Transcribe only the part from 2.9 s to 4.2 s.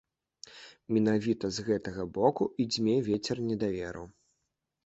вецер недаверу.